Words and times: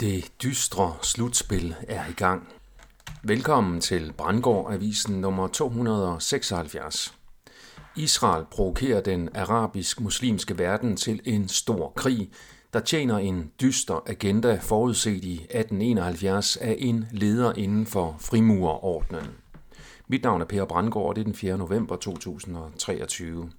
Det 0.00 0.32
dystre 0.42 0.94
slutspil 1.02 1.74
er 1.88 2.06
i 2.10 2.12
gang. 2.12 2.48
Velkommen 3.22 3.80
til 3.80 4.12
Brandgård 4.18 4.72
Avisen 4.72 5.20
nummer 5.20 5.48
276. 5.48 7.14
Israel 7.96 8.44
provokerer 8.50 9.00
den 9.00 9.28
arabisk-muslimske 9.34 10.58
verden 10.58 10.96
til 10.96 11.20
en 11.24 11.48
stor 11.48 11.92
krig, 11.96 12.30
der 12.72 12.80
tjener 12.80 13.18
en 13.18 13.50
dyster 13.60 14.02
agenda 14.06 14.58
forudset 14.62 15.24
i 15.24 15.34
1871 15.34 16.56
af 16.56 16.76
en 16.78 17.04
leder 17.10 17.52
inden 17.52 17.86
for 17.86 18.16
frimurerordnen. 18.20 19.26
Mit 20.08 20.22
navn 20.22 20.40
er 20.40 20.46
Per 20.46 20.64
Brandgård, 20.64 21.08
og 21.08 21.16
det 21.16 21.20
er 21.20 21.24
den 21.24 21.34
4. 21.34 21.58
november 21.58 21.96
2023. 21.96 23.50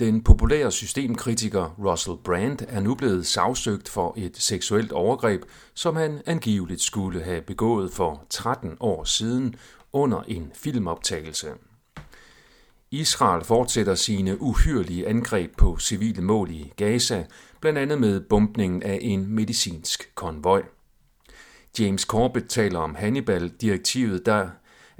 Den 0.00 0.22
populære 0.22 0.72
systemkritiker 0.72 1.74
Russell 1.78 2.16
Brand 2.24 2.58
er 2.68 2.80
nu 2.80 2.94
blevet 2.94 3.26
sagsøgt 3.26 3.88
for 3.88 4.14
et 4.16 4.36
seksuelt 4.36 4.92
overgreb, 4.92 5.42
som 5.74 5.96
han 5.96 6.22
angiveligt 6.26 6.82
skulle 6.82 7.22
have 7.22 7.42
begået 7.42 7.92
for 7.92 8.26
13 8.30 8.76
år 8.80 9.04
siden 9.04 9.54
under 9.92 10.22
en 10.28 10.52
filmoptagelse. 10.54 11.48
Israel 12.90 13.44
fortsætter 13.44 13.94
sine 13.94 14.42
uhyrlige 14.42 15.08
angreb 15.08 15.56
på 15.56 15.78
civile 15.78 16.22
mål 16.22 16.50
i 16.50 16.72
Gaza, 16.76 17.24
blandt 17.60 17.78
andet 17.78 18.00
med 18.00 18.20
bombningen 18.20 18.82
af 18.82 18.98
en 19.02 19.26
medicinsk 19.34 20.14
konvoj. 20.14 20.62
James 21.78 22.02
Corbett 22.02 22.48
taler 22.48 22.78
om 22.78 22.94
Hannibal-direktivet, 22.94 24.26
der 24.26 24.48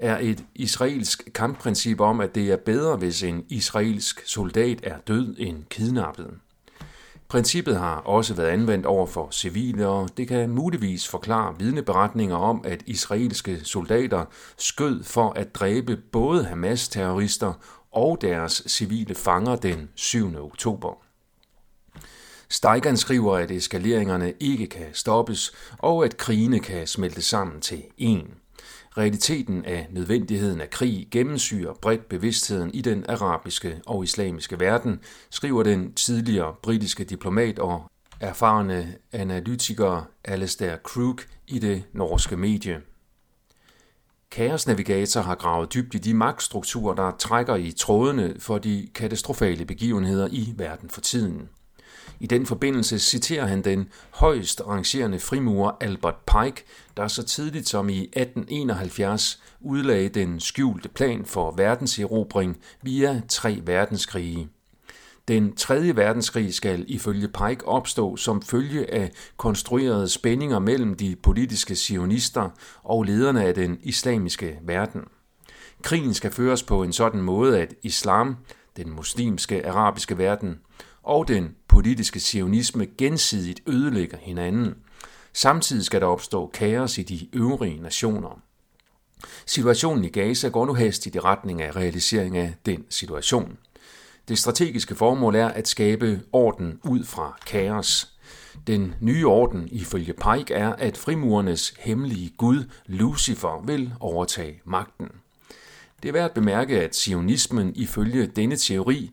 er 0.00 0.18
et 0.20 0.44
israelsk 0.54 1.32
kampprincip 1.34 2.00
om, 2.00 2.20
at 2.20 2.34
det 2.34 2.50
er 2.50 2.56
bedre, 2.56 2.96
hvis 2.96 3.22
en 3.22 3.44
israelsk 3.48 4.22
soldat 4.26 4.80
er 4.82 4.98
død 4.98 5.34
end 5.38 5.64
kidnappet. 5.70 6.30
Princippet 7.28 7.78
har 7.78 7.96
også 7.96 8.34
været 8.34 8.48
anvendt 8.48 8.86
over 8.86 9.06
for 9.06 9.28
civile, 9.30 9.88
og 9.88 10.08
det 10.16 10.28
kan 10.28 10.50
muligvis 10.50 11.08
forklare 11.08 11.54
vidneberetninger 11.58 12.36
om, 12.36 12.64
at 12.64 12.82
israelske 12.86 13.60
soldater 13.64 14.24
skød 14.58 15.02
for 15.02 15.32
at 15.36 15.54
dræbe 15.54 15.96
både 15.96 16.44
Hamas-terrorister 16.44 17.52
og 17.92 18.18
deres 18.20 18.62
civile 18.66 19.14
fanger 19.14 19.56
den 19.56 19.88
7. 19.94 20.36
oktober. 20.44 20.94
Steigern 22.48 22.96
skriver, 22.96 23.36
at 23.36 23.50
eskaleringerne 23.50 24.32
ikke 24.40 24.66
kan 24.66 24.86
stoppes, 24.92 25.52
og 25.78 26.04
at 26.04 26.16
krigene 26.16 26.60
kan 26.60 26.86
smelte 26.86 27.22
sammen 27.22 27.60
til 27.60 27.82
én. 28.00 28.39
Realiteten 28.98 29.64
af 29.64 29.86
nødvendigheden 29.90 30.60
af 30.60 30.70
krig 30.70 31.08
gennemsyrer 31.10 31.74
bredt 31.82 32.08
bevidstheden 32.08 32.74
i 32.74 32.80
den 32.80 33.04
arabiske 33.08 33.80
og 33.86 34.04
islamiske 34.04 34.60
verden, 34.60 35.00
skriver 35.30 35.62
den 35.62 35.94
tidligere 35.94 36.54
britiske 36.62 37.04
diplomat 37.04 37.58
og 37.58 37.90
erfarne 38.20 38.94
analytiker 39.12 40.08
Alistair 40.24 40.76
Crook 40.76 41.26
i 41.46 41.58
det 41.58 41.84
norske 41.92 42.36
medie. 42.36 42.80
Kaos 44.30 44.66
Navigator 44.66 45.20
har 45.20 45.34
gravet 45.34 45.74
dybt 45.74 45.94
i 45.94 45.98
de 45.98 46.14
magtstrukturer, 46.14 46.94
der 46.94 47.12
trækker 47.18 47.56
i 47.56 47.70
trådene 47.70 48.34
for 48.38 48.58
de 48.58 48.88
katastrofale 48.94 49.64
begivenheder 49.64 50.28
i 50.30 50.54
verden 50.56 50.90
for 50.90 51.00
tiden. 51.00 51.48
I 52.20 52.26
den 52.26 52.46
forbindelse 52.46 52.98
citerer 52.98 53.46
han 53.46 53.62
den 53.62 53.88
højst 54.10 54.62
rangerende 54.66 55.18
frimurer 55.18 55.72
Albert 55.80 56.16
Pike, 56.26 56.64
der 56.96 57.08
så 57.08 57.22
tidligt 57.22 57.68
som 57.68 57.88
i 57.88 58.02
1871 58.02 59.42
udlagde 59.60 60.08
den 60.08 60.40
skjulte 60.40 60.88
plan 60.88 61.24
for 61.24 61.50
verdenserobring 61.50 62.58
via 62.82 63.22
tre 63.28 63.60
verdenskrige. 63.64 64.48
Den 65.28 65.56
tredje 65.56 65.96
verdenskrig 65.96 66.54
skal 66.54 66.84
ifølge 66.88 67.28
Pike 67.28 67.68
opstå 67.68 68.16
som 68.16 68.42
følge 68.42 68.94
af 68.94 69.10
konstruerede 69.36 70.08
spændinger 70.08 70.58
mellem 70.58 70.94
de 70.94 71.16
politiske 71.22 71.74
sionister 71.76 72.50
og 72.82 73.02
lederne 73.02 73.44
af 73.44 73.54
den 73.54 73.78
islamiske 73.82 74.58
verden. 74.62 75.00
Krigen 75.82 76.14
skal 76.14 76.30
føres 76.30 76.62
på 76.62 76.82
en 76.82 76.92
sådan 76.92 77.20
måde, 77.22 77.60
at 77.60 77.74
islam, 77.82 78.36
den 78.76 78.90
muslimske 78.90 79.68
arabiske 79.68 80.18
verden, 80.18 80.58
og 81.02 81.28
den 81.28 81.56
politiske 81.70 82.20
sionisme 82.20 82.86
gensidigt 82.98 83.60
ødelægger 83.66 84.18
hinanden. 84.20 84.74
Samtidig 85.32 85.84
skal 85.84 86.00
der 86.00 86.06
opstå 86.06 86.50
kaos 86.54 86.98
i 86.98 87.02
de 87.02 87.28
øvrige 87.32 87.82
nationer. 87.82 88.40
Situationen 89.46 90.04
i 90.04 90.08
Gaza 90.08 90.48
går 90.48 90.66
nu 90.66 90.74
hastigt 90.74 91.14
i 91.14 91.20
retning 91.20 91.62
af 91.62 91.76
realisering 91.76 92.36
af 92.36 92.54
den 92.66 92.84
situation. 92.88 93.58
Det 94.28 94.38
strategiske 94.38 94.94
formål 94.94 95.34
er 95.34 95.48
at 95.48 95.68
skabe 95.68 96.20
orden 96.32 96.80
ud 96.84 97.04
fra 97.04 97.38
kaos. 97.46 98.12
Den 98.66 98.94
nye 99.00 99.26
orden 99.26 99.68
ifølge 99.72 100.12
Pike 100.12 100.54
er, 100.54 100.72
at 100.72 100.96
frimurernes 100.96 101.74
hemmelige 101.78 102.32
gud 102.36 102.64
Lucifer 102.86 103.64
vil 103.66 103.92
overtage 104.00 104.60
magten. 104.64 105.08
Det 106.02 106.08
er 106.08 106.12
værd 106.12 106.24
at 106.24 106.34
bemærke, 106.34 106.80
at 106.80 106.96
sionismen 106.96 107.72
ifølge 107.76 108.26
denne 108.26 108.56
teori 108.56 109.10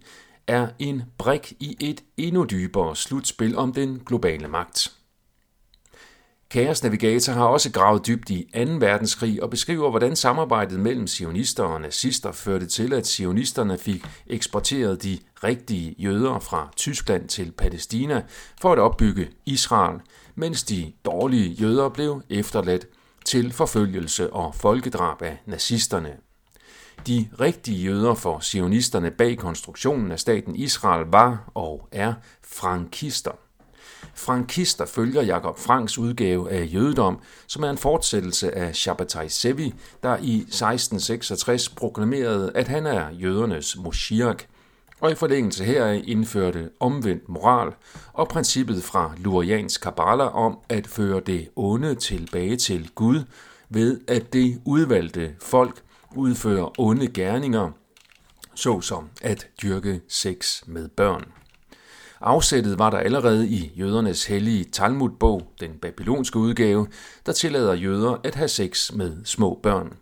er 0.47 0.67
en 0.79 1.03
brik 1.17 1.53
i 1.59 1.77
et 1.79 2.03
endnu 2.17 2.43
dybere 2.43 2.95
slutspil 2.95 3.57
om 3.57 3.73
den 3.73 4.01
globale 4.05 4.47
magt. 4.47 4.91
Kaos 6.49 6.83
Navigator 6.83 7.33
har 7.33 7.45
også 7.45 7.71
gravet 7.71 8.07
dybt 8.07 8.29
i 8.29 8.49
2. 8.53 8.59
verdenskrig 8.59 9.43
og 9.43 9.49
beskriver, 9.49 9.89
hvordan 9.89 10.15
samarbejdet 10.15 10.79
mellem 10.79 11.07
sionister 11.07 11.63
og 11.63 11.81
nazister 11.81 12.31
førte 12.31 12.65
til, 12.65 12.93
at 12.93 13.07
sionisterne 13.07 13.77
fik 13.77 14.05
eksporteret 14.27 15.03
de 15.03 15.19
rigtige 15.43 15.95
jøder 15.99 16.39
fra 16.39 16.71
Tyskland 16.75 17.29
til 17.29 17.51
Palæstina 17.51 18.23
for 18.61 18.73
at 18.73 18.79
opbygge 18.79 19.29
Israel, 19.45 19.99
mens 20.35 20.63
de 20.63 20.93
dårlige 21.05 21.49
jøder 21.49 21.89
blev 21.89 22.21
efterladt 22.29 22.85
til 23.25 23.53
forfølgelse 23.53 24.33
og 24.33 24.55
folkedrab 24.55 25.21
af 25.21 25.37
nazisterne. 25.45 26.26
De 27.07 27.29
rigtige 27.39 27.83
jøder 27.83 28.13
for 28.13 28.39
sionisterne 28.39 29.11
bag 29.11 29.37
konstruktionen 29.37 30.11
af 30.11 30.19
staten 30.19 30.55
Israel 30.55 31.05
var 31.11 31.51
og 31.53 31.87
er 31.91 32.13
frankister. 32.43 33.31
Frankister 34.13 34.85
følger 34.85 35.21
Jakob 35.21 35.59
Franks 35.59 35.97
udgave 35.97 36.51
af 36.51 36.69
jødedom, 36.73 37.19
som 37.47 37.63
er 37.63 37.69
en 37.69 37.77
fortsættelse 37.77 38.55
af 38.55 38.75
Shabbatai 38.75 39.29
Sevi, 39.29 39.73
der 40.03 40.17
i 40.17 40.35
1666 40.37 41.69
proklamerede, 41.69 42.51
at 42.55 42.67
han 42.67 42.85
er 42.85 43.09
jødernes 43.11 43.77
Moshiach, 43.77 44.45
og 45.01 45.11
i 45.11 45.15
forlængelse 45.15 45.63
heraf 45.63 46.01
indførte 46.05 46.69
omvendt 46.79 47.29
moral 47.29 47.73
og 48.13 48.27
princippet 48.27 48.83
fra 48.83 49.13
Lurians 49.17 49.77
Kabbala 49.77 50.23
om 50.23 50.57
at 50.69 50.87
føre 50.87 51.19
det 51.19 51.49
onde 51.55 51.95
tilbage 51.95 52.55
til 52.55 52.89
Gud 52.95 53.23
ved 53.69 53.99
at 54.07 54.33
det 54.33 54.61
udvalgte 54.65 55.35
folk 55.41 55.81
udfører 56.15 56.79
onde 56.79 57.07
gerninger, 57.07 57.71
såsom 58.55 59.09
at 59.21 59.47
dyrke 59.61 60.01
sex 60.07 60.63
med 60.67 60.87
børn. 60.87 61.31
Afsættet 62.21 62.79
var 62.79 62.89
der 62.89 62.97
allerede 62.97 63.49
i 63.49 63.71
jødernes 63.77 64.25
hellige 64.25 64.63
Talmud-bog, 64.63 65.53
den 65.59 65.71
babylonske 65.81 66.39
udgave, 66.39 66.87
der 67.25 67.31
tillader 67.31 67.73
jøder 67.73 68.17
at 68.23 68.35
have 68.35 68.47
sex 68.47 68.91
med 68.93 69.25
små 69.25 69.59
børn. 69.63 69.93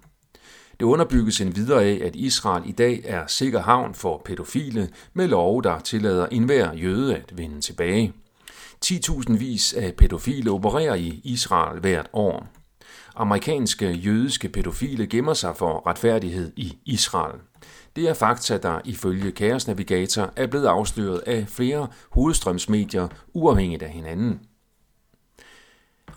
Det 0.79 0.85
underbygges 0.85 1.41
en 1.41 1.55
videre 1.55 1.83
af, 1.83 2.01
at 2.03 2.15
Israel 2.15 2.69
i 2.69 2.71
dag 2.71 3.01
er 3.05 3.27
sikker 3.27 3.61
havn 3.61 3.93
for 3.93 4.21
pædofile 4.25 4.89
med 5.13 5.27
lov, 5.27 5.63
der 5.63 5.79
tillader 5.79 6.25
enhver 6.25 6.73
jøde 6.73 7.15
at 7.15 7.37
vende 7.37 7.61
tilbage. 7.61 8.13
10.000 8.85 9.37
vis 9.37 9.73
af 9.73 9.93
pædofile 9.95 10.51
opererer 10.51 10.95
i 10.95 11.21
Israel 11.23 11.79
hvert 11.79 12.09
år. 12.13 12.47
Amerikanske 13.15 13.91
jødiske 13.91 14.49
pædofile 14.49 15.07
gemmer 15.07 15.33
sig 15.33 15.55
for 15.55 15.87
retfærdighed 15.87 16.51
i 16.55 16.77
Israel. 16.85 17.39
Det 17.95 18.09
er 18.09 18.13
fakta, 18.13 18.57
der 18.57 18.79
ifølge 18.85 19.31
Chaos 19.31 19.67
Navigator 19.67 20.33
er 20.35 20.47
blevet 20.47 20.65
afsløret 20.65 21.21
af 21.27 21.45
flere 21.47 21.87
hovedstrømsmedier 22.11 23.07
uafhængigt 23.33 23.83
af 23.83 23.89
hinanden. 23.89 24.39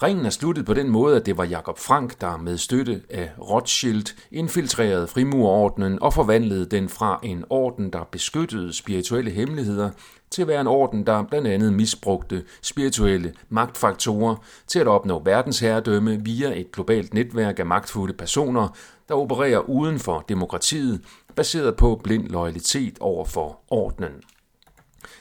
Ringen 0.02 0.26
er 0.26 0.30
sluttet 0.30 0.66
på 0.66 0.74
den 0.74 0.90
måde, 0.90 1.16
at 1.16 1.26
det 1.26 1.36
var 1.36 1.44
Jakob 1.44 1.78
Frank, 1.78 2.20
der 2.20 2.36
med 2.36 2.56
støtte 2.56 3.02
af 3.10 3.30
Rothschild 3.38 4.06
infiltrerede 4.32 5.06
frimurordenen 5.06 6.02
og 6.02 6.12
forvandlede 6.12 6.66
den 6.66 6.88
fra 6.88 7.20
en 7.22 7.44
orden, 7.50 7.92
der 7.92 8.04
beskyttede 8.12 8.72
spirituelle 8.72 9.30
hemmeligheder, 9.30 9.90
til 10.30 10.42
at 10.42 10.48
være 10.48 10.60
en 10.60 10.66
orden, 10.66 11.06
der 11.06 11.22
blandt 11.22 11.48
andet 11.48 11.72
misbrugte 11.72 12.44
spirituelle 12.62 13.34
magtfaktorer 13.48 14.36
til 14.66 14.78
at 14.78 14.88
opnå 14.88 15.22
verdensherredømme 15.24 16.20
via 16.24 16.60
et 16.60 16.72
globalt 16.72 17.14
netværk 17.14 17.58
af 17.58 17.66
magtfulde 17.66 18.12
personer, 18.12 18.68
der 19.08 19.14
opererer 19.14 19.68
uden 19.68 19.98
for 19.98 20.24
demokratiet, 20.28 21.00
baseret 21.36 21.76
på 21.76 22.00
blind 22.04 22.28
loyalitet 22.28 22.98
over 23.00 23.24
for 23.24 23.60
ordenen. 23.70 24.12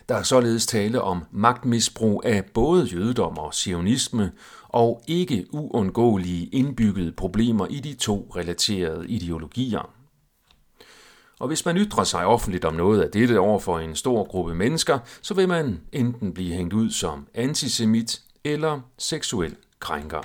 Der 0.10 0.16
er 0.16 0.24
således 0.24 0.66
tale 0.66 1.02
om 1.02 1.24
magtmisbrug 1.32 2.22
af 2.26 2.46
både 2.46 2.86
jødedom 2.86 3.38
og 3.38 3.54
sionisme, 3.54 4.32
og 4.70 5.02
ikke 5.08 5.46
uundgåelige 5.52 6.46
indbyggede 6.46 7.12
problemer 7.12 7.68
i 7.68 7.80
de 7.80 7.94
to 7.94 8.32
relaterede 8.36 9.08
ideologier. 9.08 9.90
Og 11.40 11.48
hvis 11.48 11.66
man 11.66 11.78
ytrer 11.78 12.04
sig 12.04 12.26
offentligt 12.26 12.66
om 12.66 12.74
noget 12.74 13.02
af 13.02 13.12
dette 13.12 13.40
over 13.40 13.60
for 13.60 13.80
en 13.80 13.96
stor 13.96 14.24
gruppe 14.24 14.56
mennesker, 14.56 15.00
så 15.22 15.34
vil 15.34 15.48
man 15.48 15.82
enten 15.92 16.34
blive 16.34 16.54
hængt 16.54 16.74
ud 16.74 16.90
som 16.90 17.28
antisemit 17.34 18.22
eller 18.44 18.82
seksuel 18.98 19.56
krænker. 19.80 20.22